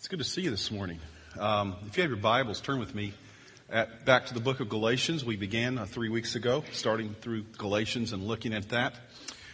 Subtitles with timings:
[0.00, 0.98] It's good to see you this morning.
[1.38, 3.12] Um, if you have your Bibles, turn with me
[3.68, 5.26] at, back to the book of Galatians.
[5.26, 8.94] We began uh, three weeks ago, starting through Galatians and looking at that.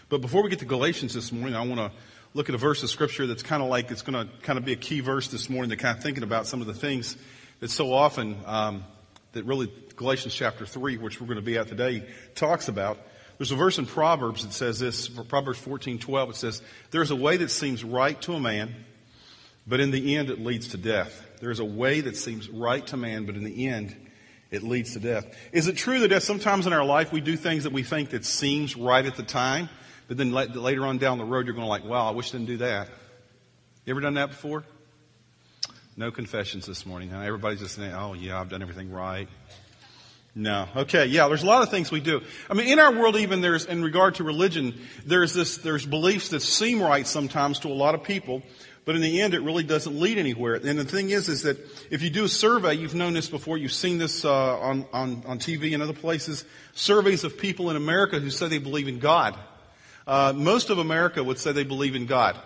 [0.09, 1.91] But before we get to Galatians this morning, I want to
[2.33, 4.65] look at a verse of scripture that's kind of like it's going to kind of
[4.65, 5.71] be a key verse this morning.
[5.71, 7.17] To kind of thinking about some of the things
[7.59, 8.85] that so often um,
[9.33, 12.99] that really Galatians chapter three, which we're going to be at today, talks about.
[13.39, 16.31] There's a verse in Proverbs that says this, Proverbs 14:12.
[16.31, 18.77] It says, "There's a way that seems right to a man."
[19.67, 21.23] But in the end, it leads to death.
[21.41, 23.97] There is a way that seems right to man, but in the end,
[24.51, 25.27] it leads to death.
[25.53, 28.25] Is it true that sometimes in our life we do things that we think that
[28.25, 29.69] seems right at the time,
[30.07, 32.39] but then later on down the road you're going to like, wow, I wish I
[32.39, 32.89] didn't do that.
[33.85, 34.65] You ever done that before?
[35.97, 37.11] No confessions this morning.
[37.11, 37.21] Huh?
[37.21, 39.29] Everybody's just saying, oh yeah, I've done everything right.
[40.35, 40.69] No.
[40.77, 41.07] Okay.
[41.07, 41.29] Yeah.
[41.29, 42.21] There's a lot of things we do.
[42.51, 46.29] I mean, in our world, even there's, in regard to religion, there's this, there's beliefs
[46.29, 48.43] that seem right sometimes to a lot of people,
[48.87, 50.55] but in the end, it really doesn't lead anywhere.
[50.55, 51.59] And the thing is, is that
[51.91, 55.25] if you do a survey, you've known this before, you've seen this uh, on, on,
[55.27, 59.01] on TV and other places, surveys of people in America who say they believe in
[59.01, 59.37] God.
[60.07, 62.37] Uh, most of America would say they believe in God.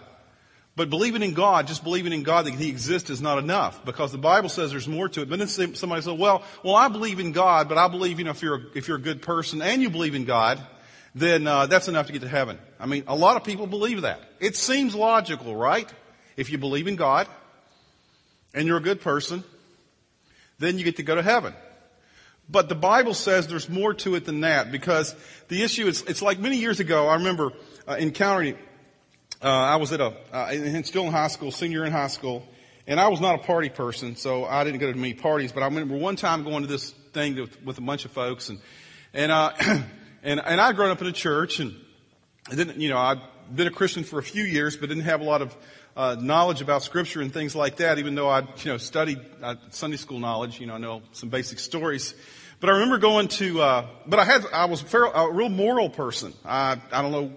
[0.77, 4.10] But believing in God, just believing in God that He exists is not enough because
[4.10, 5.28] the Bible says there's more to it.
[5.28, 8.30] But then somebody says, well, well, I believe in God, but I believe, you know,
[8.30, 10.58] if you're a, if you're a good person and you believe in God,
[11.14, 12.58] then uh, that's enough to get to heaven.
[12.78, 14.22] I mean, a lot of people believe that.
[14.38, 15.92] It seems logical, right?
[16.36, 17.26] If you believe in God
[18.54, 19.44] and you're a good person,
[20.58, 21.54] then you get to go to heaven.
[22.48, 25.14] But the Bible says there's more to it than that because
[25.48, 27.52] the issue is, it's like many years ago, I remember
[27.86, 28.56] uh, encountering,
[29.42, 32.44] uh, I was at a, uh, still in high school, senior in high school,
[32.88, 35.62] and I was not a party person, so I didn't go to many parties, but
[35.62, 38.58] I remember one time going to this thing to, with a bunch of folks and,
[39.14, 39.52] and, uh,
[40.24, 41.76] and, and I'd grown up in a church and
[42.50, 43.20] I didn't, you know, I'd
[43.54, 45.56] been a Christian for a few years, but didn't have a lot of
[45.96, 49.56] uh, knowledge about scripture and things like that, even though I, you know, studied uh,
[49.70, 52.14] Sunday school knowledge, you know, I know some basic stories.
[52.60, 55.48] But I remember going to, uh, but I had, I was a, fair, a real
[55.48, 56.34] moral person.
[56.44, 57.32] I, I don't know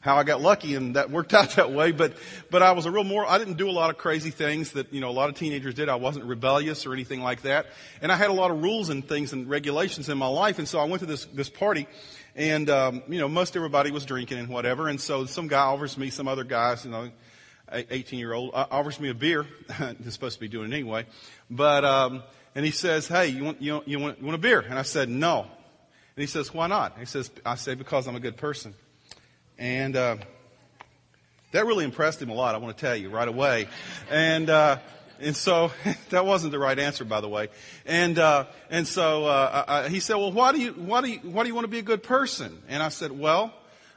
[0.00, 2.14] how I got lucky and that worked out that way, but,
[2.50, 4.92] but I was a real moral, I didn't do a lot of crazy things that,
[4.92, 5.88] you know, a lot of teenagers did.
[5.88, 7.66] I wasn't rebellious or anything like that.
[8.00, 10.58] And I had a lot of rules and things and regulations in my life.
[10.58, 11.86] And so I went to this, this party
[12.34, 14.88] and, um, you know, most everybody was drinking and whatever.
[14.88, 17.10] And so some guy offers me, some other guys, you know,
[17.72, 19.46] 18 year old, uh, offers me a beer.
[20.02, 21.06] He's supposed to be doing it anyway.
[21.50, 22.22] But, um,
[22.54, 24.60] and he says, hey, you want, you, want, you, want, you want a beer?
[24.60, 25.42] And I said, no.
[25.42, 26.92] And he says, why not?
[26.92, 28.74] And he says, I say, because I'm a good person.
[29.58, 30.16] And, uh,
[31.52, 33.68] that really impressed him a lot, I want to tell you right away.
[34.10, 34.78] And, uh,
[35.20, 35.72] and so
[36.10, 37.48] that wasn't the right answer, by the way.
[37.84, 41.18] And uh, and so uh, I, he said, "Well, why do you why do you
[41.18, 43.52] why do you want to be a good person?" And I said, "Well,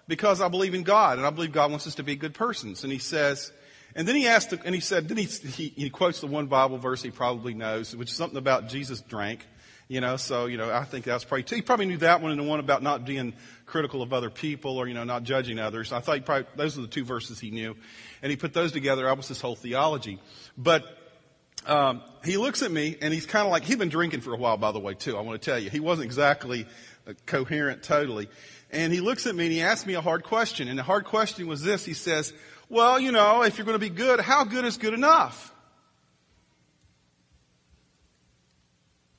[0.07, 2.83] because I believe in God, and I believe God wants us to be good persons."
[2.83, 3.51] And he says,
[3.95, 6.77] and then he asked, and he said, then he, he, he quotes the one Bible
[6.77, 9.45] verse he probably knows, which is something about Jesus drank.
[9.87, 12.39] You know, so, you know, I think that's probably, he probably knew that one and
[12.39, 13.33] the one about not being
[13.65, 15.91] critical of other people or, you know, not judging others.
[15.91, 17.75] I thought he probably, those are the two verses he knew.
[18.21, 19.05] And he put those together.
[19.05, 20.19] That was his whole theology.
[20.55, 20.85] But,
[21.65, 24.37] um, he looks at me and he's kind of like, he'd been drinking for a
[24.37, 25.17] while, by the way, too.
[25.17, 25.71] I want to tell you.
[25.71, 26.67] He wasn't exactly
[27.25, 28.29] coherent totally.
[28.69, 30.67] And he looks at me and he asks me a hard question.
[30.67, 31.83] And the hard question was this.
[31.83, 32.31] He says,
[32.69, 35.53] well, you know, if you're going to be good, how good is good enough?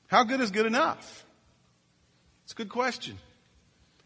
[0.07, 1.25] How good is good enough?
[2.43, 3.17] It's a good question.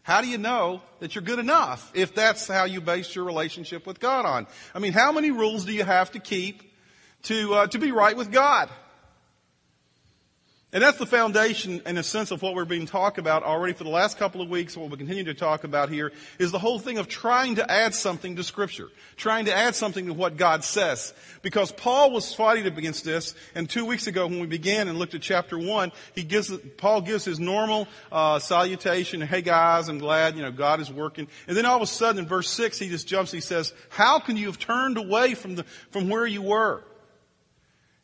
[0.02, 3.86] How do you know that you're good enough if that's how you base your relationship
[3.86, 4.46] with God on?
[4.72, 6.62] I mean, how many rules do you have to keep
[7.24, 8.68] to, uh, to be right with God?
[10.76, 13.84] And that's the foundation, in a sense, of what we're being talked about already for
[13.84, 14.76] the last couple of weeks.
[14.76, 17.94] What we'll continue to talk about here is the whole thing of trying to add
[17.94, 21.14] something to Scripture, trying to add something to what God says.
[21.40, 25.14] Because Paul was fighting against this, and two weeks ago when we began and looked
[25.14, 29.22] at chapter one, he gives Paul gives his normal uh, salutation.
[29.22, 31.26] Hey guys, I'm glad you know God is working.
[31.48, 33.32] And then all of a sudden in verse six, he just jumps.
[33.32, 36.84] He says, "How can you have turned away from the from where you were?"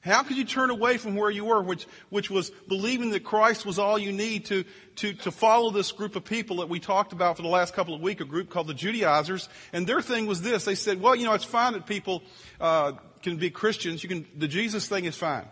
[0.02, 3.65] How could you turn away from where you were, which, which was believing that Christ
[3.65, 4.65] was all you need to,
[4.97, 7.94] to, to follow this group of people that we talked about for the last couple
[7.94, 9.48] of weeks, a group called the Judaizers.
[9.72, 10.65] And their thing was this.
[10.65, 12.22] They said, well, you know, it's fine that people,
[12.60, 12.92] uh,
[13.22, 14.03] can be Christians.
[14.03, 15.47] You can, the Jesus thing is fine.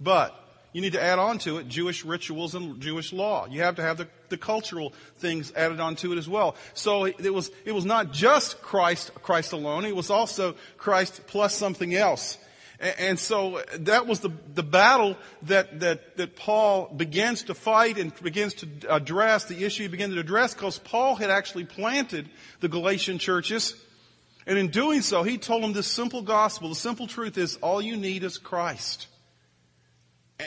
[0.00, 0.34] But
[0.72, 3.46] you need to add on to it Jewish rituals and Jewish law.
[3.48, 6.56] You have to have the, the cultural things added onto it as well.
[6.74, 9.84] So it was, it was not just Christ, Christ alone.
[9.84, 12.38] It was also Christ plus something else.
[12.80, 18.14] And so that was the, the battle that, that, that Paul begins to fight and
[18.22, 22.30] begins to address, the issue he began to address because Paul had actually planted
[22.60, 23.74] the Galatian churches.
[24.46, 26.70] And in doing so, he told them this simple gospel.
[26.70, 29.08] The simple truth is all you need is Christ.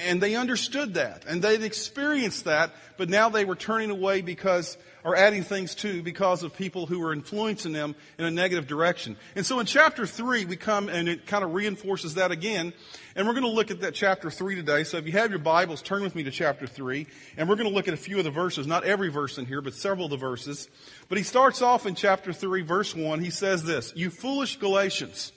[0.02, 4.78] And they understood that and they'd experienced that, but now they were turning away because,
[5.04, 9.18] or adding things to because of people who were influencing them in a negative direction.
[9.36, 12.74] And so in chapter three, we come and it kind of reinforces that again.
[13.16, 14.84] And we're going to look at that chapter three today.
[14.84, 17.06] So if you have your Bibles, turn with me to chapter three.
[17.38, 19.46] And we're going to look at a few of the verses, not every verse in
[19.46, 20.70] here, but several of the verses.
[21.10, 23.20] But he starts off in chapter three, verse one.
[23.20, 25.32] He says this, you foolish Galatians.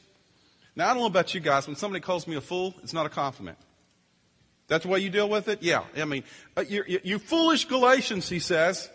[0.76, 1.67] Now I don't know about you guys.
[1.67, 3.59] When somebody calls me a fool, it's not a compliment.
[4.68, 5.62] That's the way you deal with it?
[5.62, 5.84] Yeah.
[5.96, 6.24] I mean,
[6.56, 8.90] uh, you, you foolish Galatians, he says,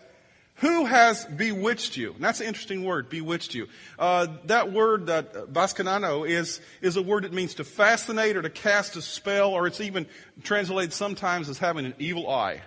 [0.56, 2.12] who has bewitched you?
[2.12, 3.68] And that's an interesting word, bewitched you.
[3.98, 8.42] Uh, that word, that uh, baskanano, is, is a word that means to fascinate or
[8.42, 10.06] to cast a spell, or it's even
[10.42, 12.60] translated sometimes as having an evil eye.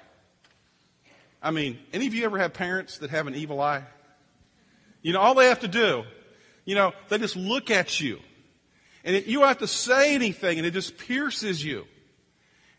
[1.41, 3.83] I mean, any of you ever have parents that have an evil eye?
[5.03, 6.03] You know, all they have to do,
[6.65, 8.19] you know, they just look at you.
[9.03, 11.85] And it, you don't have to say anything, and it just pierces you.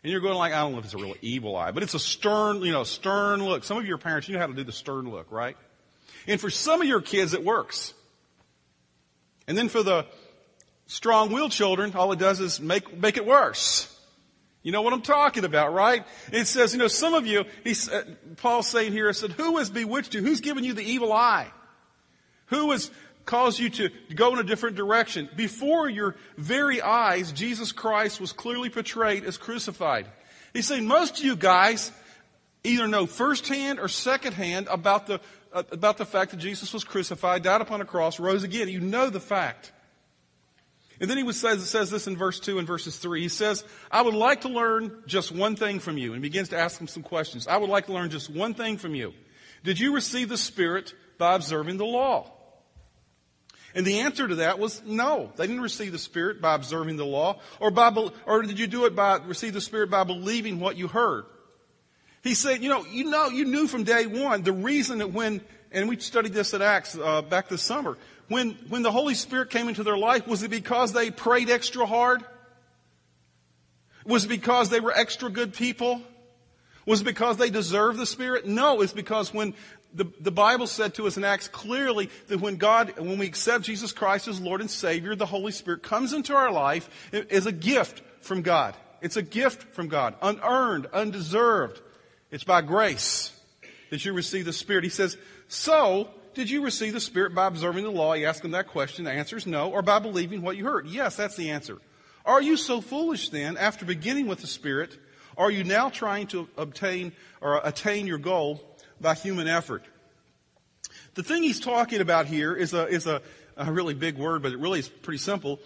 [0.03, 1.93] And you're going like, I don't know if it's a real evil eye, but it's
[1.93, 3.63] a stern, you know, stern look.
[3.63, 5.57] Some of your parents, you know how to do the stern look, right?
[6.27, 7.93] And for some of your kids, it works.
[9.47, 10.05] And then for the
[10.85, 13.93] strong-willed children, all it does is make, make it worse.
[14.63, 16.05] You know what I'm talking about, right?
[16.31, 18.01] It says, you know, some of you, uh,
[18.37, 20.21] Paul's saying here, I said, who has bewitched you?
[20.21, 21.47] Who's given you the evil eye?
[22.47, 22.91] Who has
[23.27, 25.29] caused you to go in a different direction.
[25.35, 30.07] Before your very eyes, Jesus Christ was clearly portrayed as crucified.
[30.53, 31.91] He's saying most of you guys
[32.63, 35.21] either know firsthand or secondhand about the,
[35.53, 38.69] about the fact that Jesus was crucified, died upon a cross, rose again.
[38.69, 39.71] You know the fact.
[40.99, 43.21] And then he says, says this in verse 2 and verses 3.
[43.21, 46.13] He says, I would like to learn just one thing from you.
[46.13, 47.45] And begins to ask him some questions.
[47.45, 49.13] I would like to learn just one thing from you.
[49.63, 52.31] Did you receive the Spirit by observing the law?
[53.75, 55.31] And the answer to that was no.
[55.35, 57.89] They didn't receive the Spirit by observing the law, or by,
[58.25, 61.25] or did you do it by, receive the Spirit by believing what you heard?
[62.23, 65.41] He said, you know, you know, you knew from day one the reason that when,
[65.71, 67.97] and we studied this at Acts uh, back this summer,
[68.29, 71.85] when, when the Holy Spirit came into their life, was it because they prayed extra
[71.85, 72.23] hard?
[74.05, 76.01] Was it because they were extra good people?
[76.85, 78.45] Was it because they deserved the Spirit?
[78.47, 79.53] No, it's because when
[79.97, 83.63] the, the Bible said to us in Acts clearly that when God, when we accept
[83.65, 87.51] Jesus Christ as Lord and Savior, the Holy Spirit comes into our life as a
[87.51, 88.75] gift from God.
[89.01, 91.81] It's a gift from God, unearned, undeserved.
[92.31, 93.31] It's by grace
[93.89, 94.83] that you receive the Spirit.
[94.83, 95.17] He says,
[95.47, 98.13] so, did you receive the Spirit by observing the law?
[98.13, 99.05] You ask him that question.
[99.05, 99.71] The answer is no.
[99.71, 100.87] Or by believing what you heard?
[100.87, 101.77] Yes, that's the answer.
[102.25, 104.97] Are you so foolish then, after beginning with the Spirit,
[105.37, 108.61] are you now trying to obtain or attain your goal
[108.99, 109.83] by human effort.
[111.15, 113.21] The thing he's talking about here is a, is a,
[113.55, 115.59] a really big word, but it really is pretty simple.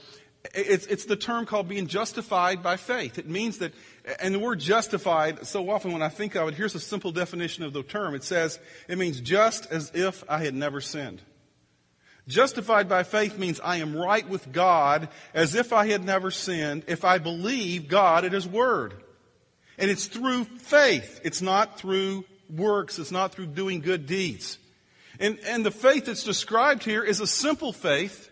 [0.56, 3.20] It's, it's the term called being justified by faith.
[3.20, 3.74] It means that,
[4.20, 7.64] and the word justified, so often when I think of it, here's a simple definition
[7.64, 8.16] of the term.
[8.16, 11.22] It says, it means just as if I had never sinned.
[12.28, 16.86] Justified by faith means I am right with God as if I had never sinned
[16.88, 18.94] if I believe God at His Word.
[19.78, 21.20] And it's through faith.
[21.24, 23.00] It's not through works.
[23.00, 24.58] It's not through doing good deeds.
[25.20, 28.30] And, and the faith that's described here is a simple faith.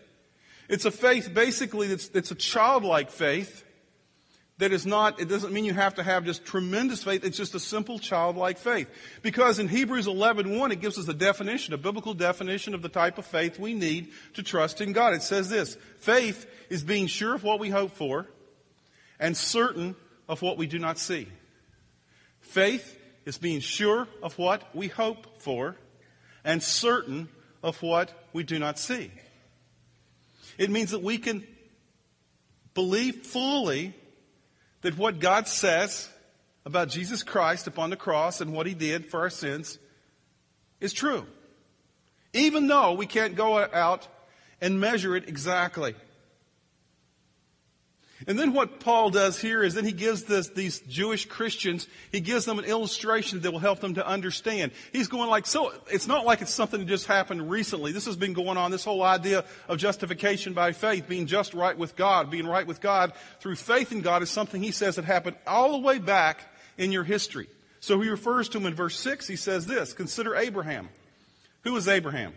[0.68, 3.64] It's a faith basically that's, that's a childlike faith
[4.60, 7.24] that is not, it doesn't mean you have to have just tremendous faith.
[7.24, 8.88] It's just a simple childlike faith.
[9.22, 12.88] Because in Hebrews 11, 1, it gives us a definition, a biblical definition of the
[12.88, 15.14] type of faith we need to trust in God.
[15.14, 18.26] It says this, faith is being sure of what we hope for
[19.18, 19.96] and certain
[20.28, 21.26] of what we do not see.
[22.40, 25.76] Faith is being sure of what we hope for
[26.44, 27.28] and certain
[27.62, 29.10] of what we do not see.
[30.58, 31.46] It means that we can
[32.74, 33.94] believe fully
[34.82, 36.08] that what God says
[36.64, 39.78] about Jesus Christ upon the cross and what he did for our sins
[40.80, 41.26] is true.
[42.32, 44.06] Even though we can't go out
[44.60, 45.94] and measure it exactly.
[48.26, 52.20] And then what Paul does here is then he gives this, these Jewish Christians, he
[52.20, 54.72] gives them an illustration that will help them to understand.
[54.92, 57.92] He's going like, so it's not like it's something that just happened recently.
[57.92, 61.76] This has been going on, this whole idea of justification by faith, being just right
[61.76, 65.06] with God, being right with God through faith in God is something he says that
[65.06, 66.40] happened all the way back
[66.76, 67.48] in your history.
[67.80, 70.90] So he refers to him in verse 6, he says this, consider Abraham.
[71.62, 72.34] Who was Abraham?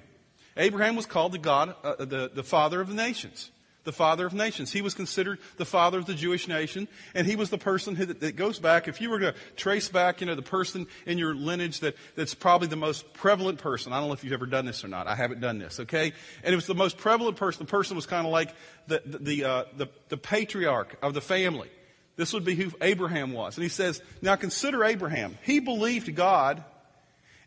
[0.56, 3.50] Abraham was called the God, uh, the, the father of the nations.
[3.84, 4.72] The father of nations.
[4.72, 8.06] He was considered the father of the Jewish nation, and he was the person who,
[8.06, 11.36] that goes back, if you were to trace back, you know, the person in your
[11.36, 13.94] lineage that, that's probably the most prevalent person.
[13.94, 15.08] I don't know if you've ever done this or not.
[15.08, 16.14] I haven't done this, okay?
[16.44, 17.66] And it was the most prevalent person.
[17.66, 18.54] The person was kind of like
[18.88, 21.70] the, the, the, uh, the, the patriarch of the family.
[22.16, 23.58] This would be who Abraham was.
[23.58, 25.38] And he says, now consider Abraham.
[25.44, 26.64] He believed God,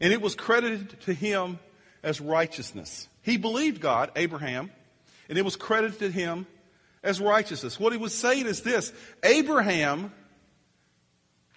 [0.00, 1.58] and it was credited to him
[2.02, 3.08] as righteousness.
[3.22, 4.70] He believed God, Abraham,
[5.28, 6.46] and it was credited to him
[7.02, 7.78] as righteousness.
[7.78, 8.92] What he was saying is this
[9.22, 10.12] Abraham,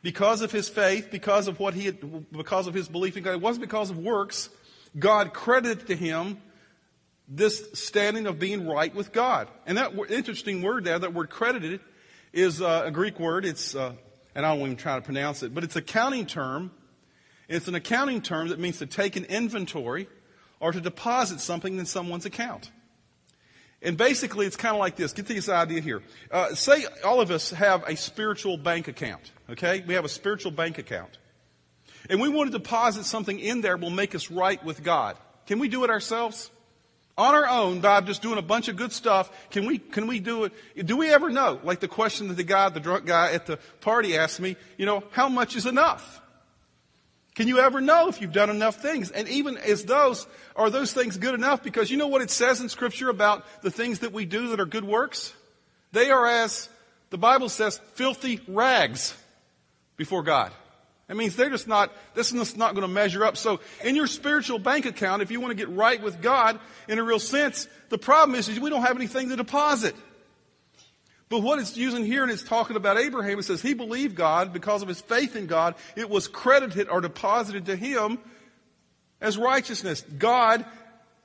[0.01, 3.33] because of his faith, because of what he had, because of his belief in God,
[3.33, 4.49] it wasn't because of works,
[4.97, 6.37] God credited to him
[7.27, 9.47] this standing of being right with God.
[9.65, 11.79] And that interesting word there, that word credited,
[12.33, 13.45] is uh, a Greek word.
[13.45, 13.93] It's, uh,
[14.33, 16.71] and I don't even try to pronounce it, but it's a accounting term.
[17.47, 20.07] It's an accounting term that means to take an inventory
[20.59, 22.71] or to deposit something in someone's account.
[23.81, 25.13] And basically, it's kind of like this.
[25.13, 26.01] Get this idea here.
[26.29, 29.31] Uh, say all of us have a spiritual bank account.
[29.49, 31.17] Okay, we have a spiritual bank account,
[32.09, 35.17] and we want to deposit something in there will make us right with God.
[35.47, 36.51] Can we do it ourselves?
[37.17, 40.21] On our own, by just doing a bunch of good stuff, can we, can we
[40.21, 40.53] do it?
[40.85, 41.59] Do we ever know?
[41.63, 44.85] Like the question that the guy, the drunk guy at the party asked me, you
[44.85, 46.21] know, how much is enough?
[47.39, 49.11] Can you ever know if you've done enough things?
[49.11, 50.27] And even as those,
[50.57, 51.63] are those things good enough?
[51.63, 54.59] Because you know what it says in scripture about the things that we do that
[54.59, 55.31] are good works?
[55.93, 56.67] They are as,
[57.11, 59.15] the Bible says, filthy rags
[59.95, 60.51] before God.
[61.07, 63.37] That means they're just not, this is not going to measure up.
[63.37, 66.99] So in your spiritual bank account, if you want to get right with God in
[66.99, 69.95] a real sense, the problem is, is we don't have anything to deposit.
[71.29, 74.51] But what it's using here, and it's talking about Abraham, it says he believed God
[74.51, 75.75] because of his faith in God.
[75.95, 78.17] It was credited or deposited to him
[79.21, 80.01] as righteousness.
[80.01, 80.65] God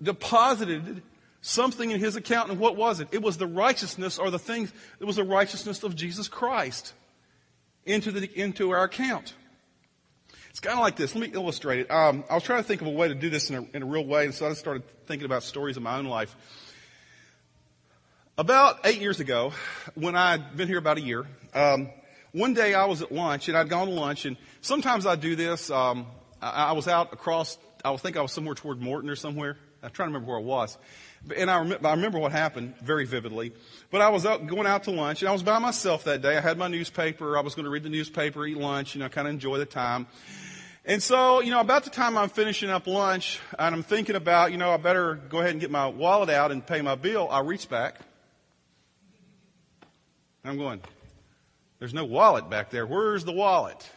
[0.03, 1.03] deposited
[1.41, 3.09] something in his account, and what was it?
[3.13, 6.93] It was the righteousness or the things, it was the righteousness of Jesus Christ
[7.87, 9.35] into, the, into our account.
[10.51, 11.15] It's kind of like this.
[11.15, 11.91] Let me illustrate it.
[11.91, 13.83] Um, I was trying to think of a way to do this in a, in
[13.83, 16.37] a real way, and so I started thinking about stories of my own life.
[18.37, 19.53] About eight years ago,
[19.95, 21.25] when I'd been here about a year,
[21.55, 21.89] um,
[22.33, 25.37] one day I was at lunch and I'd gone to lunch and sometimes I do
[25.37, 25.71] this.
[25.71, 26.09] Um,
[26.43, 29.57] I, I, was out across, I think I was somewhere toward Morton or somewhere.
[29.85, 30.77] I'm trying to remember where I was.
[31.37, 33.53] And I, rem- I remember what happened very vividly.
[33.93, 36.37] But I was out, going out to lunch and I was by myself that day.
[36.37, 37.39] I had my newspaper.
[37.39, 39.65] I was going to read the newspaper, eat lunch, you know, kind of enjoy the
[39.65, 40.09] time.
[40.85, 44.51] And so, you know, about the time I'm finishing up lunch and I'm thinking about,
[44.51, 47.29] you know, I better go ahead and get my wallet out and pay my bill,
[47.31, 48.01] I reach back
[50.45, 50.81] and I'm going,
[51.79, 52.87] there's no wallet back there.
[52.87, 53.91] Where's the wallet?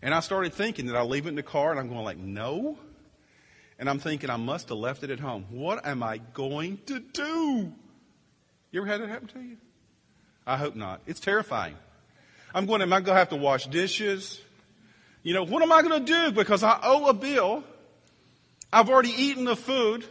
[0.00, 1.72] And I started thinking, that I leave it in the car?
[1.72, 2.78] And I'm going like, no.
[3.78, 5.46] And I'm thinking, I must have left it at home.
[5.50, 7.72] What am I going to do?
[8.70, 9.56] You ever had that happen to you?
[10.46, 11.00] I hope not.
[11.06, 11.74] It's terrifying.
[12.54, 14.40] I'm going, am I going to have to wash dishes?
[15.22, 16.30] You know, what am I going to do?
[16.30, 17.64] Because I owe a bill.
[18.72, 20.04] I've already eaten the food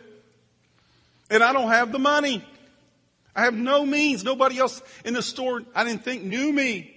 [1.29, 2.43] and I don't have the money.
[3.35, 4.23] I have no means.
[4.23, 6.91] Nobody else in the store, I didn't think, knew me.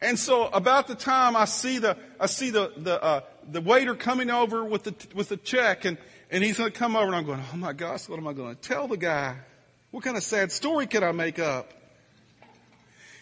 [0.00, 3.94] And so about the time I see the, I see the, the, uh, the waiter
[3.94, 5.98] coming over with the, with the check and,
[6.30, 8.32] and he's going to come over and I'm going, oh my gosh, what am I
[8.32, 9.36] going to tell the guy?
[9.90, 11.72] What kind of sad story can I make up?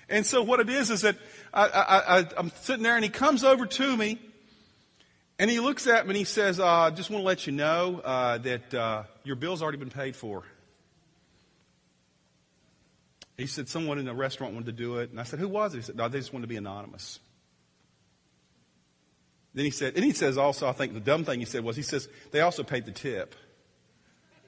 [0.09, 1.17] And so what it is is that
[1.53, 4.21] I, I, I, I'm sitting there and he comes over to me
[5.39, 7.53] and he looks at me and he says, uh, I just want to let you
[7.53, 10.45] know uh, that uh, your bill's already been paid for.
[13.37, 15.11] He said someone in the restaurant wanted to do it.
[15.11, 15.79] And I said, who was it?
[15.79, 17.19] He said, no, they just wanted to be anonymous.
[19.53, 21.77] Then he said, and he says also, I think the dumb thing he said was,
[21.77, 23.35] he says, they also paid the tip.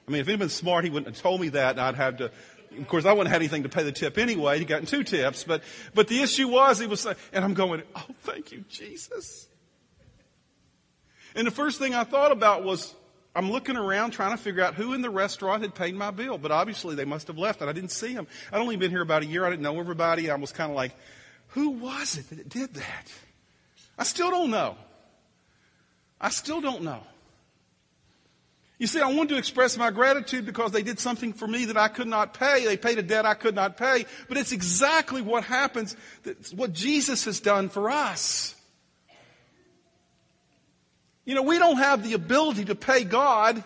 [0.06, 2.18] I mean, if he'd been smart, he wouldn't have told me that, and I'd have
[2.18, 2.30] to,
[2.78, 4.58] of course, I wouldn't have anything to pay the tip anyway.
[4.58, 5.62] He gotten two tips, but,
[5.94, 9.48] but the issue was, he was, saying, and I'm going, oh, thank you, Jesus.
[11.34, 12.94] And the first thing I thought about was,
[13.34, 16.38] I'm looking around trying to figure out who in the restaurant had paid my bill,
[16.38, 18.26] but obviously they must have left and I didn't see them.
[18.52, 19.44] I'd only been here about a year.
[19.44, 20.30] I didn't know everybody.
[20.30, 20.92] I was kind of like,
[21.48, 23.12] who was it that did that?
[23.98, 24.76] I still don't know.
[26.20, 27.02] I still don't know.
[28.78, 31.76] You see, I wanted to express my gratitude because they did something for me that
[31.76, 32.64] I could not pay.
[32.64, 34.06] They paid a debt I could not pay.
[34.28, 35.96] But it's exactly what happens,
[36.54, 38.54] what Jesus has done for us.
[41.28, 43.62] You know, we don't have the ability to pay God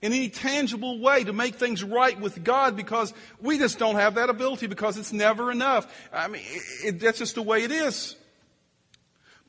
[0.00, 4.14] in any tangible way to make things right with God because we just don't have
[4.14, 5.86] that ability because it's never enough.
[6.10, 6.40] I mean,
[6.82, 8.16] it, that's just the way it is.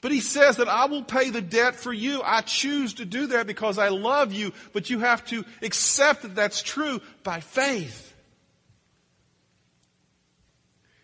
[0.01, 2.21] But he says that I will pay the debt for you.
[2.25, 6.35] I choose to do that because I love you, but you have to accept that
[6.35, 8.08] that's true by faith.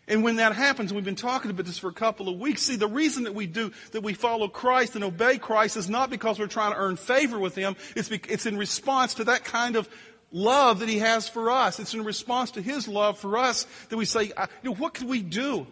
[0.08, 2.62] And when that happens, we've been talking about this for a couple of weeks.
[2.62, 6.12] See, the reason that we do, that we follow Christ and obey Christ is not
[6.12, 7.76] because we're trying to earn favor with Him.
[7.96, 9.90] It's, be, it's in response to that kind of
[10.32, 11.80] love that He has for us.
[11.80, 14.34] It's in response to His love for us that we say, you
[14.64, 15.66] know, what could we do?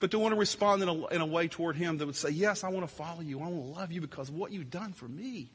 [0.00, 2.30] But to want to respond in a, in a way toward Him that would say,
[2.30, 3.38] yes, I want to follow you.
[3.40, 5.50] I want to love you because of what you've done for me.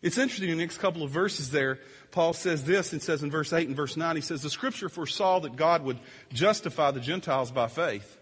[0.00, 1.80] It's interesting in the next couple of verses there,
[2.12, 4.88] Paul says this and says in verse 8 and verse 9, he says, The scripture
[4.88, 5.98] foresaw that God would
[6.32, 8.16] justify the Gentiles by faith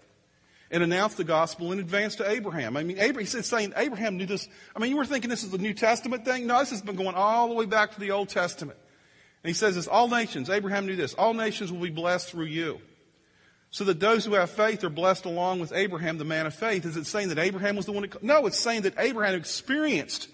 [0.70, 2.76] and announce the gospel in advance to Abraham.
[2.76, 4.48] I mean, Abraham, he's saying Abraham knew this.
[4.74, 6.46] I mean, you were thinking this is a New Testament thing?
[6.46, 8.78] No, this has been going all the way back to the Old Testament.
[9.44, 12.46] And he says this, all nations, Abraham knew this, all nations will be blessed through
[12.46, 12.80] you.
[13.70, 16.86] So that those who have faith are blessed along with Abraham, the man of faith.
[16.86, 20.28] Is it saying that Abraham was the one who, no, it's saying that Abraham experienced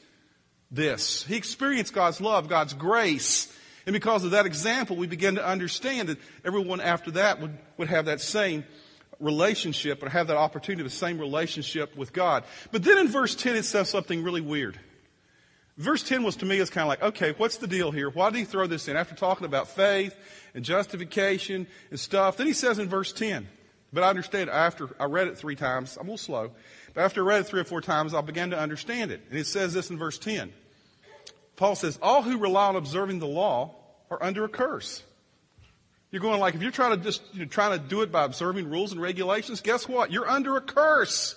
[0.73, 1.23] this.
[1.25, 3.52] He experienced God's love, God's grace.
[3.87, 7.88] And because of that example, we begin to understand that everyone after that would, would
[7.88, 8.64] have that same
[9.21, 12.45] relationship or have that opportunity, the same relationship with God.
[12.71, 14.79] But then in verse 10, it says something really weird.
[15.79, 18.11] Verse 10 was to me, it's kind of like, okay, what's the deal here?
[18.11, 18.97] Why did he throw this in?
[18.97, 20.14] After talking about faith
[20.55, 23.49] and justification and stuff, then he says in verse 10,
[23.93, 26.50] but I understand after I read it three times, I'm a little slow,
[26.95, 29.23] but after I read it three or four times, I began to understand it.
[29.31, 30.52] And it says this in verse 10.
[31.56, 33.75] Paul says, all who rely on observing the law
[34.11, 35.02] are under a curse.
[36.11, 38.68] You're going like, if you're trying to just, you're trying to do it by observing
[38.68, 40.12] rules and regulations, guess what?
[40.12, 41.37] You're under a curse.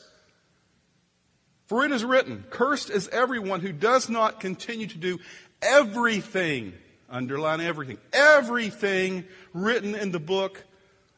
[1.68, 5.20] For it is written, cursed is everyone who does not continue to do
[5.62, 6.74] everything,
[7.10, 10.64] underline everything, everything written in the book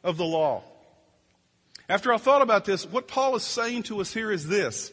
[0.03, 0.63] of the law.
[1.89, 4.91] After I thought about this, what Paul is saying to us here is this.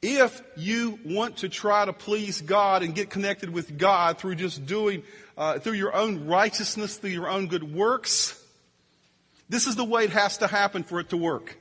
[0.00, 4.64] If you want to try to please God and get connected with God through just
[4.64, 5.02] doing,
[5.36, 8.40] uh, through your own righteousness, through your own good works,
[9.48, 11.58] this is the way it has to happen for it to work.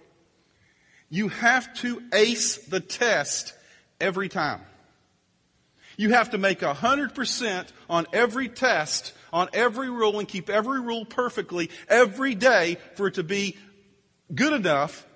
[1.10, 3.54] You have to ace the test
[4.00, 4.62] every time.
[5.96, 11.06] You have to make 100% on every test, on every rule, and keep every rule
[11.06, 13.58] perfectly every day for it to be
[14.34, 15.07] good enough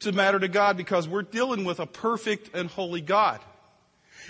[0.00, 3.40] to matter to God because we're dealing with a perfect and holy God.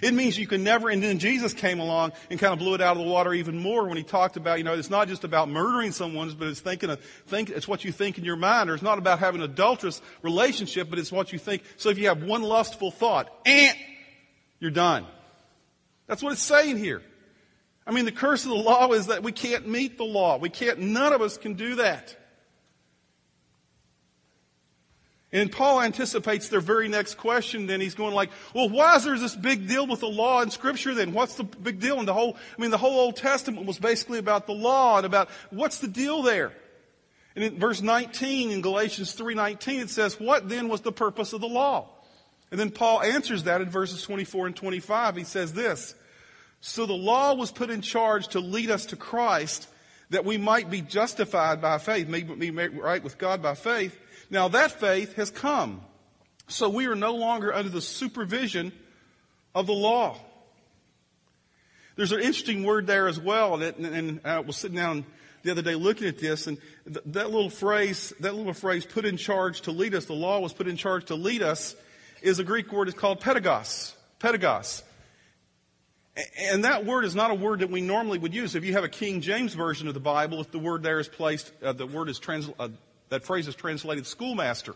[0.02, 2.80] It means you can never, and then Jesus came along and kind of blew it
[2.80, 5.24] out of the water even more when he talked about, you know, it's not just
[5.24, 8.70] about murdering someone, but it's thinking of, think, it's what you think in your mind,
[8.70, 11.62] or it's not about having an adulterous relationship, but it's what you think.
[11.76, 13.72] So if you have one lustful thought, eh,
[14.58, 15.06] you're done.
[16.06, 17.02] That's what it's saying here.
[17.86, 20.38] I mean, the curse of the law is that we can't meet the law.
[20.38, 22.16] We can't, none of us can do that.
[25.32, 27.66] And Paul anticipates their very next question.
[27.66, 30.50] Then he's going like, well, why is there this big deal with the law in
[30.50, 31.12] scripture then?
[31.12, 32.00] What's the big deal?
[32.00, 35.06] And the whole, I mean, the whole Old Testament was basically about the law and
[35.06, 36.52] about what's the deal there?
[37.36, 41.40] And in verse 19 in Galatians 3.19 it says, what then was the purpose of
[41.40, 41.88] the law?
[42.50, 45.14] And then Paul answers that in verses 24 and 25.
[45.14, 45.94] He says this,
[46.60, 49.68] so the law was put in charge to lead us to Christ
[50.10, 53.96] that we might be justified by faith, be right with God by faith.
[54.30, 55.82] Now that faith has come.
[56.48, 58.72] So we are no longer under the supervision
[59.54, 60.16] of the law.
[61.96, 65.04] There's an interesting word there as well, and, and I was sitting down
[65.42, 69.04] the other day looking at this, and th- that little phrase, that little phrase, put
[69.04, 71.74] in charge to lead us, the law was put in charge to lead us,
[72.22, 73.94] is a Greek word, it's called pedagogos.
[74.18, 74.82] Pedagogos.
[76.38, 78.54] And that word is not a word that we normally would use.
[78.54, 81.08] If you have a King James version of the Bible, if the word there is
[81.08, 82.68] placed, uh, the word is trans, uh,
[83.10, 84.74] that phrase is translated schoolmaster.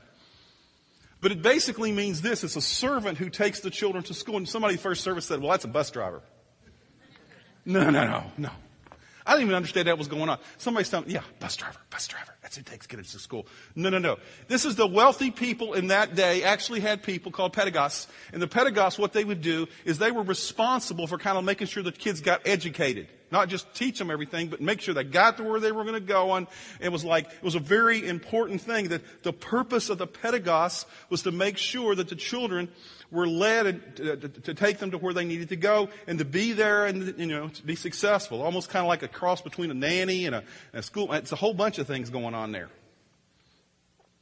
[1.21, 2.45] But it basically means this.
[2.45, 4.37] It's a servant who takes the children to school.
[4.37, 6.21] And somebody first service said, well, that's a bus driver.
[7.65, 8.51] No, no, no, no.
[9.27, 10.39] I didn't even understand that was going on.
[10.59, 12.35] Somebody's telling me, yeah, bus driver, bus driver.
[12.43, 13.47] That's who takes kids to school.
[13.75, 14.19] No, no, no.
[14.49, 18.07] This is the wealthy people in that day actually had people called pedagogos.
[18.35, 21.69] And the pedagogos, what they would do is they were responsible for kind of making
[21.69, 23.09] sure the kids got educated.
[23.35, 25.95] Not just teach them everything, but make sure they got to where they were going
[25.95, 26.35] to go.
[26.35, 26.47] And
[26.81, 30.85] it was like, it was a very important thing that the purpose of the pedagogos
[31.11, 32.69] was to make sure that the children
[33.11, 36.21] were led to, uh, to, to, take them to where they needed to go and
[36.21, 38.41] to be there and, you know, to be successful.
[38.41, 40.39] Almost kind of like a cross between a nanny and a,
[40.73, 41.13] and a school.
[41.13, 42.69] It's a whole bunch of things going on there.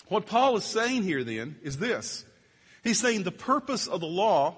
[0.09, 2.25] What Paul is saying here then is this.
[2.83, 4.57] He's saying the purpose of the law,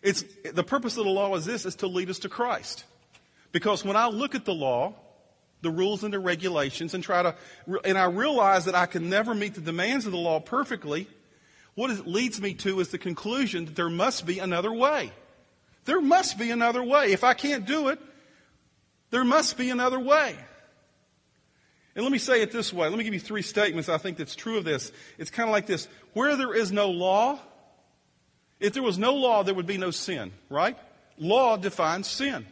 [0.00, 2.84] it's, the purpose of the law is this, is to lead us to Christ.
[3.52, 4.94] Because when I look at the law,
[5.62, 7.34] the rules and the regulations and try to,
[7.84, 11.08] and I realize that I can never meet the demands of the law perfectly,
[11.74, 15.12] what it leads me to is the conclusion that there must be another way.
[15.84, 17.12] There must be another way.
[17.12, 17.98] If I can't do it,
[19.10, 20.36] There must be another way.
[21.94, 22.88] And let me say it this way.
[22.88, 24.92] Let me give you three statements I think that's true of this.
[25.16, 25.88] It's kind of like this.
[26.12, 27.38] Where there is no law,
[28.60, 30.76] if there was no law, there would be no sin, right?
[31.18, 32.46] Law defines sin.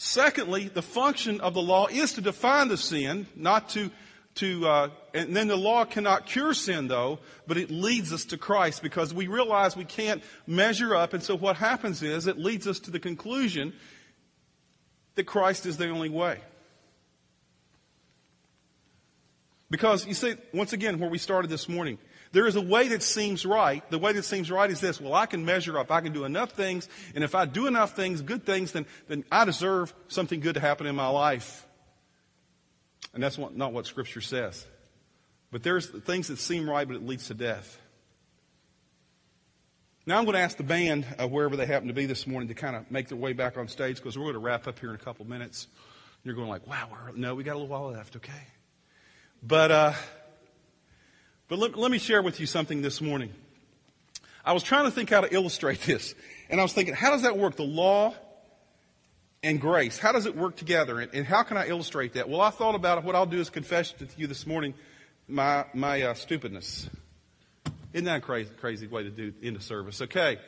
[0.00, 3.90] Secondly, the function of the law is to define the sin, not to,
[4.36, 8.38] to uh, and then the law cannot cure sin though, but it leads us to
[8.38, 12.68] Christ because we realize we can't measure up, and so what happens is it leads
[12.68, 13.72] us to the conclusion
[15.16, 16.42] that Christ is the only way.
[19.70, 21.98] Because you see, once again, where we started this morning,
[22.32, 23.88] there is a way that seems right.
[23.90, 25.00] The way that seems right is this.
[25.00, 25.90] Well, I can measure up.
[25.90, 26.88] I can do enough things.
[27.14, 30.60] And if I do enough things, good things, then, then I deserve something good to
[30.60, 31.66] happen in my life.
[33.14, 34.66] And that's what, not what Scripture says.
[35.50, 37.78] But there's things that seem right, but it leads to death.
[40.06, 42.48] Now I'm going to ask the band, uh, wherever they happen to be this morning,
[42.48, 44.78] to kind of make their way back on stage because we're going to wrap up
[44.78, 45.66] here in a couple minutes.
[46.24, 48.32] You're going like, wow, no, we got a little while left, okay?
[49.42, 49.92] But, uh,
[51.48, 53.32] but let, let me share with you something this morning.
[54.44, 56.14] I was trying to think how to illustrate this.
[56.50, 57.56] And I was thinking, how does that work?
[57.56, 58.14] The law
[59.42, 59.98] and grace.
[59.98, 60.98] How does it work together?
[60.98, 62.28] And, and how can I illustrate that?
[62.28, 63.04] Well, I thought about it.
[63.04, 64.74] What I'll do is confess to you this morning
[65.28, 66.88] my, my uh, stupidness.
[67.92, 70.02] Isn't that a crazy, crazy way to do into service?
[70.02, 70.38] Okay.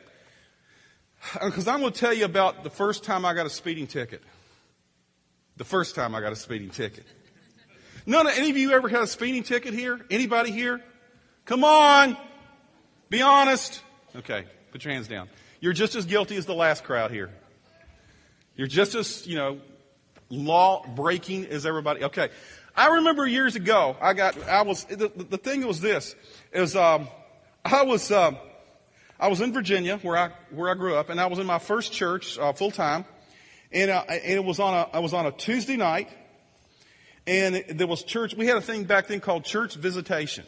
[1.33, 4.21] Because I'm going to tell you about the first time I got a speeding ticket.
[5.57, 7.05] The first time I got a speeding ticket.
[8.05, 9.99] None of any of you ever had a speeding ticket here?
[10.09, 10.81] Anybody here?
[11.45, 12.17] Come on.
[13.09, 13.81] Be honest.
[14.15, 15.29] Okay, put your hands down.
[15.59, 17.29] You're just as guilty as the last crowd here.
[18.55, 19.59] You're just as, you know,
[20.29, 22.03] law breaking as everybody.
[22.05, 22.29] Okay.
[22.75, 26.15] I remember years ago, I got, I was, the, the thing was this,
[26.53, 27.09] is, um,
[27.65, 28.37] I was, um,
[29.19, 31.59] I was in Virginia where I, where I grew up and I was in my
[31.59, 33.05] first church, uh, full time.
[33.71, 36.09] And, uh, and it was on a, I was on a Tuesday night
[37.27, 40.45] and there was church, we had a thing back then called church visitation.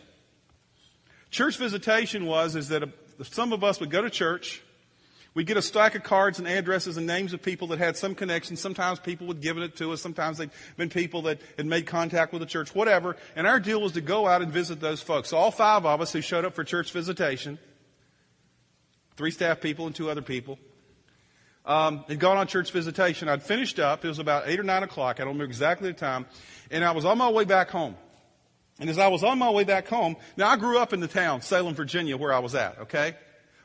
[1.29, 2.89] Church visitation was, is that a,
[3.23, 4.61] some of us would go to church,
[5.33, 8.15] we'd get a stack of cards and addresses and names of people that had some
[8.15, 8.55] connection.
[8.55, 10.01] Sometimes people would give it to us.
[10.01, 13.15] Sometimes they'd been people that had made contact with the church, whatever.
[13.35, 15.29] And our deal was to go out and visit those folks.
[15.29, 17.57] So all five of us who showed up for church visitation,
[19.15, 20.59] three staff people and two other people,
[21.65, 23.29] um, had gone on church visitation.
[23.29, 24.03] I'd finished up.
[24.03, 25.17] It was about eight or nine o'clock.
[25.17, 26.25] I don't remember exactly the time.
[26.73, 27.95] And I was on my way back home.
[28.79, 31.07] And as I was on my way back home, now I grew up in the
[31.07, 33.15] town, Salem, Virginia, where I was at, okay?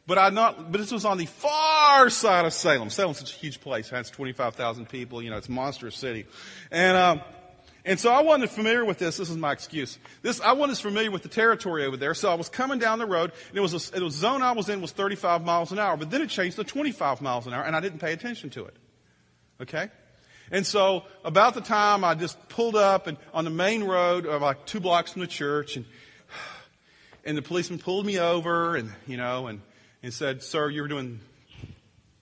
[0.07, 2.91] But I not, but this was on the far side of Salem.
[2.91, 3.91] Salem's such a huge place.
[3.91, 5.23] It has 25,000 people.
[5.23, 6.27] You know, it's a monstrous city.
[6.71, 7.21] And, um,
[7.85, 9.17] and so I wasn't familiar with this.
[9.17, 9.99] This is my excuse.
[10.21, 12.13] This, I wasn't as familiar with the territory over there.
[12.13, 14.53] So I was coming down the road and it was, a, it was zone I
[14.53, 17.55] was in was 35 miles an hour, but then it changed to 25 miles an
[17.55, 18.77] hour and I didn't pay attention to it.
[19.63, 19.89] Okay?
[20.51, 24.39] And so about the time I just pulled up and on the main road, uh,
[24.39, 25.85] like two blocks from the church, and
[27.25, 29.61] and the policeman pulled me over and you know and
[30.03, 31.21] and said, "Sir, you were doing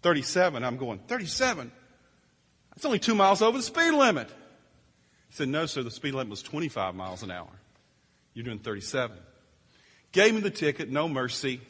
[0.02, 1.70] 37." I'm going 37.
[2.70, 4.28] That's only two miles over the speed limit.
[5.28, 5.82] He said, "No, sir.
[5.82, 7.50] The speed limit was 25 miles an hour.
[8.34, 9.16] You're doing 37."
[10.12, 11.60] Gave me the ticket, no mercy.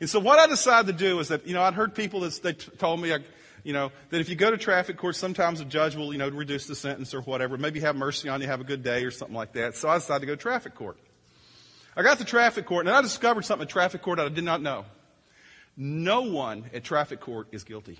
[0.00, 2.42] And so what I decided to do is that you know I'd heard people that
[2.42, 3.12] they told me
[3.64, 6.28] you know, that if you go to traffic court, sometimes a judge will, you know,
[6.28, 9.10] reduce the sentence or whatever, maybe have mercy on you, have a good day or
[9.10, 9.74] something like that.
[9.74, 10.96] So I decided to go to traffic court.
[11.96, 14.44] I got to traffic court and I discovered something at traffic court that I did
[14.44, 14.84] not know.
[15.76, 17.98] No one at traffic court is guilty.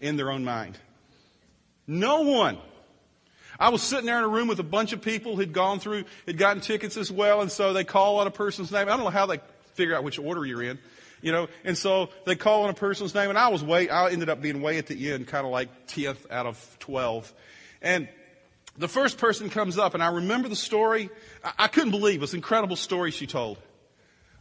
[0.00, 0.78] In their own mind.
[1.86, 2.58] No one.
[3.58, 6.04] I was sitting there in a room with a bunch of people who'd gone through,
[6.26, 8.88] had gotten tickets as well, and so they call on a person's name.
[8.88, 9.40] I don't know how they
[9.74, 10.78] figure out which order you're in
[11.22, 14.10] you know, and so they call on a person's name, and I was way, I
[14.10, 17.32] ended up being way at the end, kind of like 10th out of 12.
[17.82, 18.08] And
[18.78, 21.10] the first person comes up, and I remember the story.
[21.44, 22.20] I, I couldn't believe it.
[22.20, 23.58] was an incredible story she told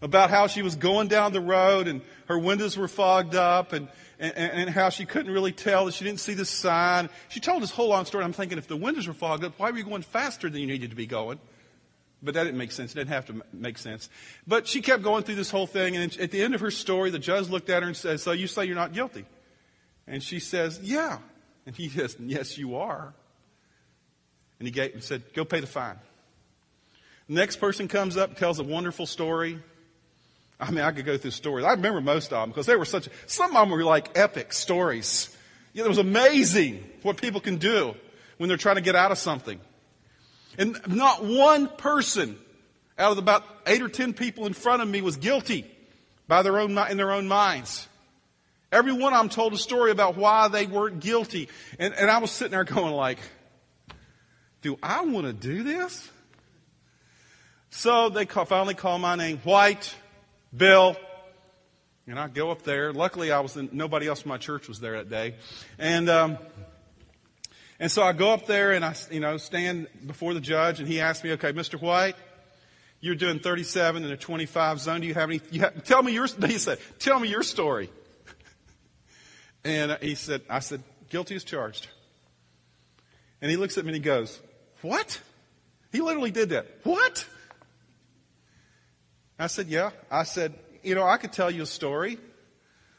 [0.01, 3.87] about how she was going down the road and her windows were fogged up and,
[4.19, 7.09] and, and, how she couldn't really tell that she didn't see the sign.
[7.29, 8.23] She told this whole long story.
[8.23, 10.67] I'm thinking, if the windows were fogged up, why were you going faster than you
[10.67, 11.39] needed to be going?
[12.23, 12.91] But that didn't make sense.
[12.91, 14.09] It didn't have to make sense.
[14.47, 17.09] But she kept going through this whole thing, and at the end of her story,
[17.11, 19.25] the judge looked at her and said, So you say you're not guilty?
[20.07, 21.19] And she says, Yeah.
[21.65, 23.13] And he says, Yes, you are.
[24.59, 25.99] And he gave, and said, Go pay the fine.
[27.27, 29.59] The next person comes up, tells a wonderful story.
[30.59, 31.65] I mean, I could go through stories.
[31.65, 34.53] I remember most of them because they were such, some of them were like epic
[34.53, 35.35] stories.
[35.73, 37.93] You know, it was amazing what people can do
[38.37, 39.59] when they're trying to get out of something.
[40.57, 42.37] And not one person
[42.97, 45.65] out of about eight or ten people in front of me was guilty
[46.27, 47.87] by their own, in their own minds.
[48.71, 51.49] Every one of them told a story about why they weren't guilty.
[51.79, 53.19] And, and I was sitting there going like,
[54.61, 56.09] do I want to do this?
[57.69, 59.93] So they call, finally call my name, White,
[60.55, 60.95] Bill,
[62.07, 62.93] and I go up there.
[62.93, 65.35] Luckily, I was in, nobody else from my church was there that day,
[65.77, 66.37] and um,
[67.79, 70.87] and so I go up there and I you know stand before the judge, and
[70.87, 71.79] he asked me, "Okay, Mr.
[71.79, 72.15] White,
[72.99, 75.01] you're doing 37 in a 25 zone.
[75.01, 75.41] Do you have any?
[75.51, 77.89] You have, tell me your." He said, "Tell me your story."
[79.63, 81.87] and he said, "I said guilty as charged."
[83.41, 84.41] And he looks at me and he goes,
[84.81, 85.19] "What?"
[85.95, 86.67] He literally did that.
[86.83, 87.25] What?
[89.39, 89.91] I said, Yeah.
[90.11, 92.17] I said, You know, I could tell you a story.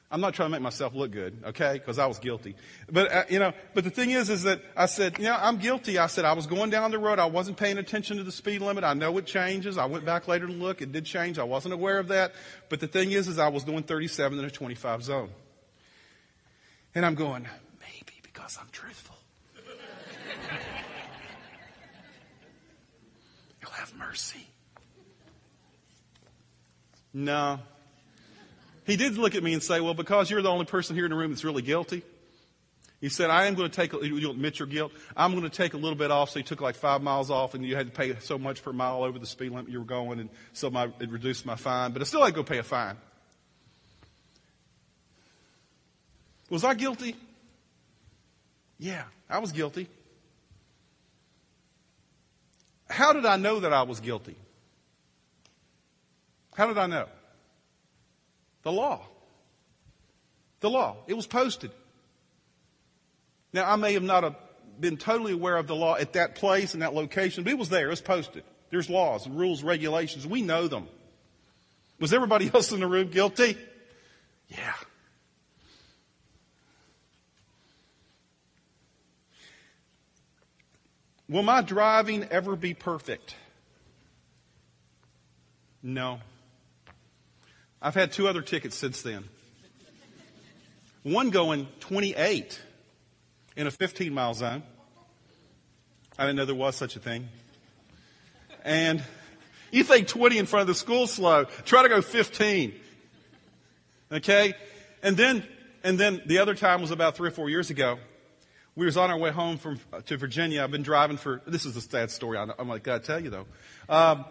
[0.09, 1.73] I'm not trying to make myself look good, okay?
[1.73, 2.55] Because I was guilty.
[2.89, 5.57] But, uh, you know, but the thing is, is that I said, you know, I'm
[5.57, 5.99] guilty.
[5.99, 7.19] I said, I was going down the road.
[7.19, 8.85] I wasn't paying attention to the speed limit.
[8.85, 9.77] I know it changes.
[9.77, 10.81] I went back later to look.
[10.81, 11.41] It did change.
[11.41, 12.35] I wasn't aware of that.
[12.69, 15.31] But the thing is, is I was doing 37 in a 25 zone.
[16.95, 17.49] And I'm going,
[17.81, 19.17] maybe because I'm truthful.
[23.61, 24.47] You'll have mercy.
[27.13, 27.59] No.
[28.87, 31.11] He did look at me and say, Well, because you're the only person here in
[31.11, 32.03] the room that's really guilty,
[33.01, 34.91] he said, I am going to take, you'll admit your guilt.
[35.17, 36.31] I'm going to take a little bit off.
[36.31, 38.73] So he took like five miles off and you had to pay so much per
[38.73, 40.19] mile over the speed limit you were going.
[40.19, 42.63] And so my, it reduced my fine, but I still had to go pay a
[42.63, 42.97] fine.
[46.49, 47.17] Was I guilty?
[48.79, 49.89] Yeah, I was guilty.
[52.89, 54.37] How did I know that I was guilty?
[56.55, 57.07] How did I know?
[58.67, 59.01] The law.
[60.59, 60.97] The law.
[61.07, 61.71] It was posted.
[63.53, 64.35] Now, I may have not have
[64.81, 67.69] been totally aware of the law at that place and that location, but it was
[67.69, 67.87] there.
[67.87, 68.43] It was posted.
[68.71, 70.27] There's laws and rules, regulations.
[70.27, 70.89] We know them.
[72.01, 73.57] Was everybody else in the room guilty?
[74.49, 74.75] Yeah.
[81.29, 83.37] Will my driving ever be perfect?
[85.85, 86.19] No.
[87.87, 89.23] I've had two other tickets since then.
[91.05, 92.61] One going 28
[93.55, 94.65] in a 15 mile zone.
[96.19, 97.29] I didn't know there was such a thing.
[98.65, 99.05] And
[99.71, 101.45] you think 20 in front of the school slow.
[101.65, 102.75] Try to go 15.
[104.11, 104.55] Okay?
[105.05, 105.47] And then,
[105.85, 108.01] and then the other time was about three or four years ago.
[108.75, 110.65] We was on our way home from, to Virginia.
[110.65, 112.37] I've been driving for, this is a sad story.
[112.37, 113.47] I'm like, gotta tell you though.
[113.89, 114.25] Um,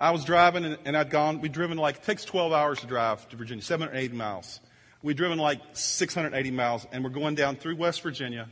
[0.00, 2.86] I was driving and, and I'd gone, we'd driven like, it takes 12 hours to
[2.86, 4.60] drive to Virginia, 780 miles.
[5.02, 8.48] We'd driven like 680 miles and we're going down through West Virginia,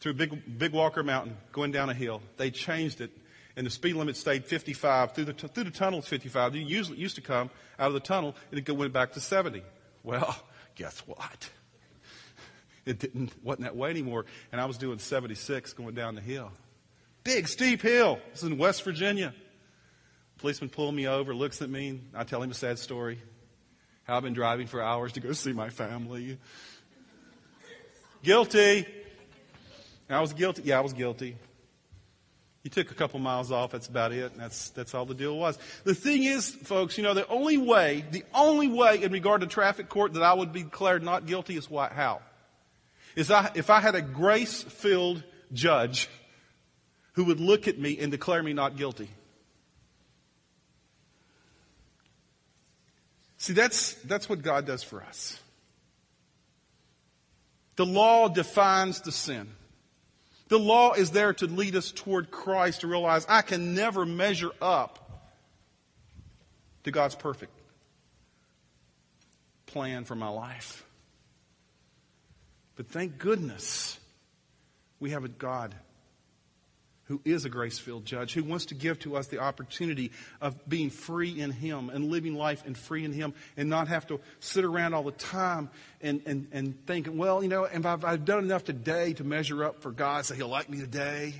[0.00, 2.20] through Big, Big Walker Mountain, going down a hill.
[2.36, 3.10] They changed it
[3.56, 5.12] and the speed limit stayed 55.
[5.12, 6.56] Through the, through the tunnel, 55.
[6.56, 9.62] You usually used to come out of the tunnel and it went back to 70.
[10.02, 10.36] Well,
[10.74, 11.50] guess what?
[12.86, 14.26] It didn't, wasn't that way anymore.
[14.52, 16.52] And I was doing 76 going down the hill.
[17.22, 18.18] Big, steep hill.
[18.30, 19.32] This is in West Virginia.
[20.44, 22.02] Policeman pulls me over, looks at me.
[22.14, 23.18] I tell him a sad story.
[24.02, 26.36] How I've been driving for hours to go see my family.
[28.22, 28.86] Guilty.
[30.10, 30.60] I was guilty.
[30.66, 31.38] Yeah, I was guilty.
[32.62, 33.70] He took a couple miles off.
[33.70, 34.36] That's about it.
[34.36, 35.58] That's, that's all the deal was.
[35.84, 39.46] The thing is, folks, you know, the only way, the only way in regard to
[39.46, 41.92] traffic court that I would be declared not guilty is what?
[41.92, 42.20] How?
[43.16, 46.10] Is I, if I had a grace filled judge
[47.14, 49.08] who would look at me and declare me not guilty.
[53.44, 55.38] See, that's, that's what God does for us.
[57.76, 59.50] The law defines the sin.
[60.48, 64.48] The law is there to lead us toward Christ to realize I can never measure
[64.62, 65.28] up
[66.84, 67.52] to God's perfect
[69.66, 70.82] plan for my life.
[72.76, 74.00] But thank goodness
[75.00, 75.74] we have a God
[77.06, 80.56] who is a grace filled judge, who wants to give to us the opportunity of
[80.68, 84.20] being free in Him and living life and free in Him and not have to
[84.40, 85.68] sit around all the time
[86.00, 89.64] and, and, and thinking, well, you know, if I've, I've done enough today to measure
[89.64, 91.34] up for God so He'll like me today.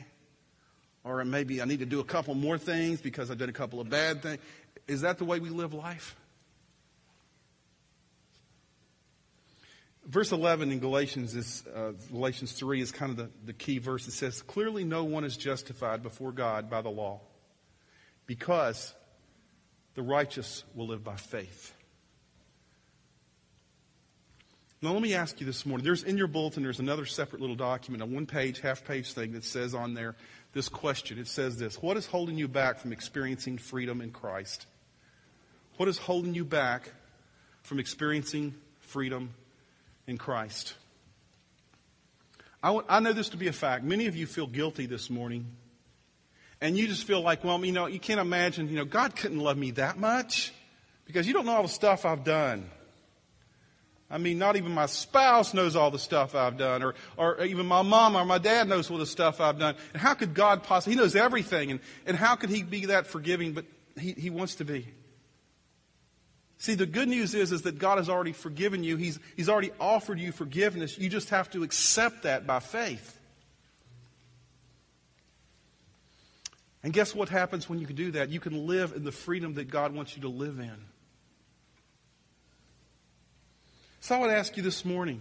[1.02, 3.80] Or maybe I need to do a couple more things because I did a couple
[3.80, 4.40] of bad things.
[4.86, 6.16] Is that the way we live life?
[10.06, 14.06] Verse 11 in Galatians is, uh, Galatians 3 is kind of the, the key verse.
[14.06, 17.20] It says, Clearly no one is justified before God by the law
[18.26, 18.94] because
[19.94, 21.72] the righteous will live by faith.
[24.82, 25.82] Now, let me ask you this morning.
[25.82, 29.32] There's in your bulletin, there's another separate little document, a one page, half page thing
[29.32, 30.14] that says on there
[30.52, 31.18] this question.
[31.18, 34.66] It says this What is holding you back from experiencing freedom in Christ?
[35.78, 36.92] What is holding you back
[37.62, 39.34] from experiencing freedom
[40.06, 40.74] in Christ.
[42.62, 43.84] I, w- I know this to be a fact.
[43.84, 45.46] Many of you feel guilty this morning.
[46.60, 49.38] And you just feel like, well, you know, you can't imagine, you know, God couldn't
[49.40, 50.52] love me that much
[51.04, 52.70] because you don't know all the stuff I've done.
[54.10, 57.66] I mean, not even my spouse knows all the stuff I've done, or, or even
[57.66, 59.74] my mom or my dad knows all the stuff I've done.
[59.92, 63.06] And how could God possibly, He knows everything, and, and how could He be that
[63.06, 63.52] forgiving?
[63.52, 63.64] But
[63.98, 64.86] He, he wants to be.
[66.64, 68.96] See, the good news is, is that God has already forgiven you.
[68.96, 70.96] He's, he's already offered you forgiveness.
[70.96, 73.20] You just have to accept that by faith.
[76.82, 78.30] And guess what happens when you can do that?
[78.30, 80.74] You can live in the freedom that God wants you to live in.
[84.00, 85.20] So I would ask you this morning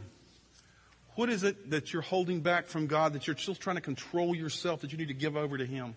[1.16, 4.34] what is it that you're holding back from God, that you're still trying to control
[4.34, 5.96] yourself, that you need to give over to Him,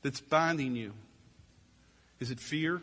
[0.00, 0.94] that's binding you?
[2.20, 2.80] Is it fear?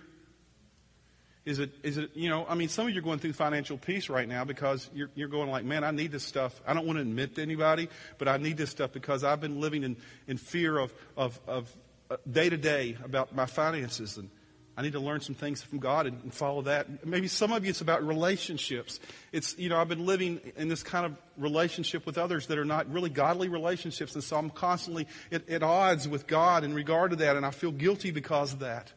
[1.46, 3.78] Is it, is it, you know, I mean, some of you are going through financial
[3.78, 6.60] peace right now because you're, you're going like, man, I need this stuff.
[6.66, 9.62] I don't want to admit to anybody, but I need this stuff because I've been
[9.62, 9.96] living in,
[10.28, 11.72] in fear of, of, of
[12.30, 14.32] day to day about my finances and
[14.78, 17.06] I need to learn some things from God and, and follow that.
[17.06, 19.00] Maybe some of you it's about relationships.
[19.32, 22.66] It's, you know, I've been living in this kind of relationship with others that are
[22.66, 27.12] not really godly relationships and so I'm constantly at, at odds with God in regard
[27.12, 28.92] to that and I feel guilty because of that.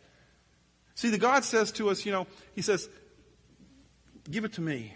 [0.99, 2.89] See, the God says to us, you know, He says,
[4.29, 4.93] give it to me.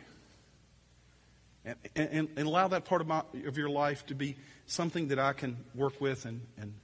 [1.64, 4.34] And, and, and allow that part of, my, of your life to be
[4.66, 6.74] something that I can work with and, and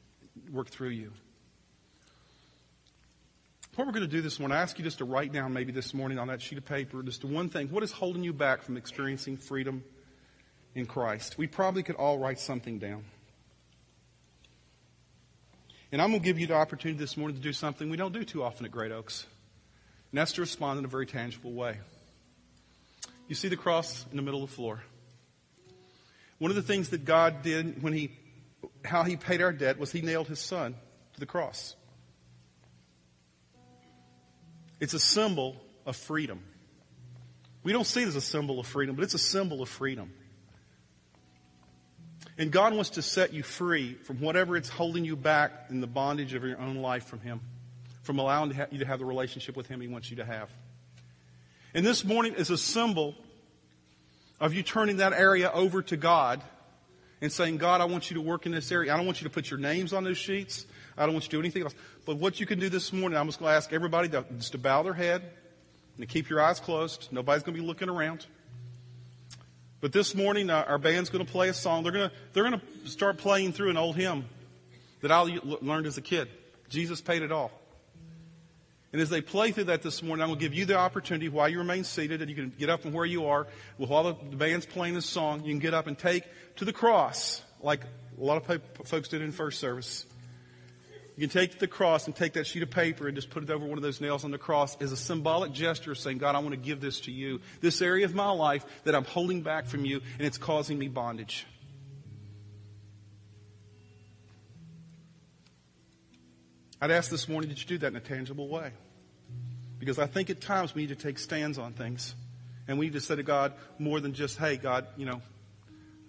[0.52, 1.10] work through you.
[3.74, 5.72] What we're going to do this morning, I ask you just to write down maybe
[5.72, 7.70] this morning on that sheet of paper just one thing.
[7.72, 9.82] What is holding you back from experiencing freedom
[10.76, 11.36] in Christ?
[11.36, 13.02] We probably could all write something down.
[15.90, 18.12] And I'm going to give you the opportunity this morning to do something we don't
[18.12, 19.26] do too often at Great Oaks.
[20.12, 21.78] And that's to respond in a very tangible way.
[23.26, 24.82] You see the cross in the middle of the floor.
[26.38, 28.12] One of the things that God did when he,
[28.84, 30.74] how he paid our debt was he nailed his son
[31.14, 31.74] to the cross.
[34.80, 36.40] It's a symbol of freedom.
[37.62, 40.12] We don't see it as a symbol of freedom, but it's a symbol of freedom.
[42.38, 45.88] And God wants to set you free from whatever it's holding you back in the
[45.88, 47.40] bondage of your own life from Him,
[48.02, 50.48] from allowing you to have the relationship with Him He wants you to have.
[51.74, 53.16] And this morning is a symbol
[54.40, 56.40] of you turning that area over to God
[57.20, 58.94] and saying, God, I want you to work in this area.
[58.94, 60.64] I don't want you to put your names on those sheets.
[60.96, 61.74] I don't want you to do anything else.
[62.06, 64.52] But what you can do this morning, I'm just going to ask everybody to, just
[64.52, 65.22] to bow their head
[65.96, 67.08] and to keep your eyes closed.
[67.10, 68.26] Nobody's going to be looking around.
[69.80, 71.84] But this morning, uh, our band's going to play a song.
[71.84, 74.24] They're going to, they're going to start playing through an old hymn
[75.02, 76.28] that I learned as a kid.
[76.68, 77.52] Jesus paid it all.
[78.92, 81.28] And as they play through that this morning, I'm going to give you the opportunity
[81.28, 83.46] while you remain seated and you can get up from where you are.
[83.76, 86.24] While the band's playing this song, you can get up and take
[86.56, 90.06] to the cross, like a lot of folks did in first service.
[91.18, 93.50] You can take the cross and take that sheet of paper and just put it
[93.50, 96.38] over one of those nails on the cross as a symbolic gesture saying, God, I
[96.38, 97.40] want to give this to you.
[97.60, 100.86] This area of my life that I'm holding back from you and it's causing me
[100.86, 101.44] bondage.
[106.80, 108.70] I'd ask this morning that you do that in a tangible way.
[109.80, 112.14] Because I think at times we need to take stands on things.
[112.68, 115.20] And we need to say to God more than just, hey, God, you know,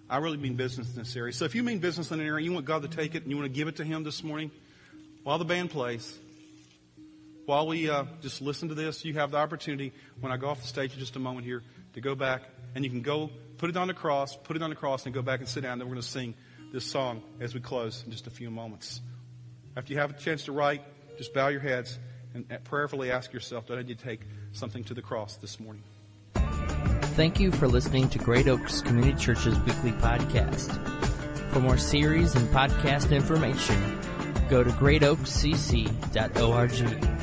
[0.08, 1.32] I really mean business in this area.
[1.32, 3.30] So if you mean business in an area, you want God to take it and
[3.32, 4.52] you want to give it to Him this morning,
[5.22, 6.18] while the band plays,
[7.46, 10.60] while we uh, just listen to this, you have the opportunity when I go off
[10.60, 11.62] the stage in just a moment here
[11.94, 12.42] to go back
[12.74, 15.14] and you can go put it on the cross, put it on the cross, and
[15.14, 15.78] go back and sit down.
[15.78, 16.34] Then we're going to sing
[16.72, 19.00] this song as we close in just a few moments.
[19.76, 20.82] After you have a chance to write,
[21.18, 21.98] just bow your heads
[22.34, 24.20] and prayerfully ask yourself, did you take
[24.52, 25.82] something to the cross this morning?
[26.34, 30.70] Thank you for listening to Great Oaks Community Church's weekly podcast.
[31.52, 34.00] For more series and podcast information,
[34.50, 37.19] go to greatoakscc.org.